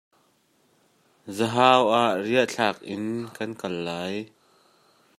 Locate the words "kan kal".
3.35-3.75